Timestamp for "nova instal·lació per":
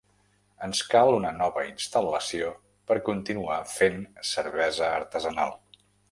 1.41-2.97